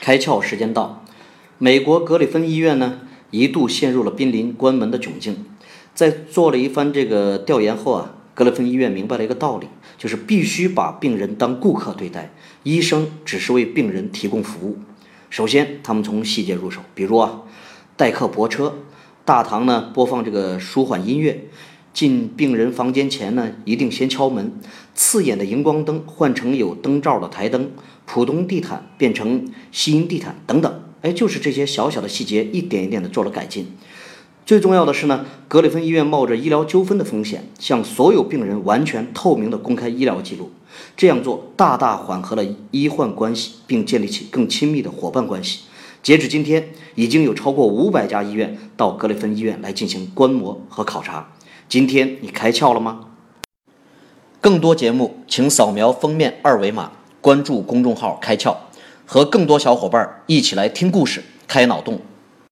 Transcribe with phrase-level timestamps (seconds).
[0.00, 1.04] 开窍时间到，
[1.58, 5.44] 美国格里芬医院呢一度陷入了濒临关门的窘境。
[5.94, 9.66] 在做了一番这个调研后啊，格里芬医院明白了一个道理，
[9.98, 12.32] 就是必须把病人当顾客对待，
[12.62, 14.78] 医生只是为病人提供服务。
[15.28, 17.42] 首先，他们从细节入手，比如啊，
[17.96, 18.76] 待客泊车，
[19.26, 21.44] 大堂呢播放这个舒缓音乐，
[21.92, 24.52] 进病人房间前呢一定先敲门，
[24.94, 27.70] 刺眼的荧光灯换成有灯罩的台灯。
[28.06, 33.68] 普通地毯变成吸音地毯等等，哎，就是这些小小的细节，一点一点的做了改进。
[34.44, 40.50] 最重要的是呢，格里芬医院冒着医疗纠纷的风险，向所有病人完全透明的公开医疗记录。
[40.96, 45.60] 这样做大大缓和了医患关系，并建立起更亲密的伙伴关系。
[46.02, 51.28] 截止今天，已经有超过五百家医院到格里芬医院来进行观摩和考察。
[51.70, 52.98] 今天你开窍了吗？
[54.40, 56.90] 更多节目，请扫描封面二维码。
[57.20, 58.56] 关注公众号“开窍”，
[59.06, 62.00] 和更多小伙伴一起来听故事、开脑洞。